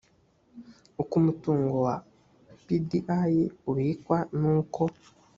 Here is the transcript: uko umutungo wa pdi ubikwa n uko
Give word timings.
uko 1.01 1.13
umutungo 1.21 1.73
wa 1.85 1.95
pdi 2.65 2.99
ubikwa 3.71 4.17
n 4.39 4.41
uko 4.57 4.81